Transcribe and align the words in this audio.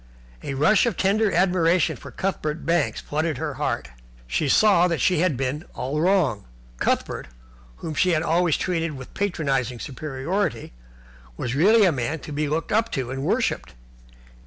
A 0.41 0.55
rush 0.55 0.87
of 0.87 0.97
tender 0.97 1.31
admiration 1.31 1.95
for 1.95 2.09
Cuthbert 2.09 2.65
Banks 2.65 2.99
flooded 3.01 3.37
her 3.37 3.53
heart. 3.61 3.89
She 4.25 4.49
saw 4.49 4.87
that 4.87 4.99
she 4.99 5.19
had 5.19 5.37
been 5.37 5.63
all 5.75 6.01
wrong. 6.01 6.45
Cuthbert, 6.79 7.27
whom 7.75 7.93
she 7.93 8.09
had 8.09 8.23
always 8.23 8.57
treated 8.57 8.93
with 8.93 9.09
a 9.09 9.11
patronizing 9.11 9.79
superiority, 9.79 10.73
was 11.37 11.53
really 11.53 11.85
a 11.85 11.91
man 11.91 12.17
to 12.21 12.31
be 12.31 12.49
looked 12.49 12.71
up 12.71 12.91
to 12.93 13.11
and 13.11 13.21
worshipped. 13.21 13.73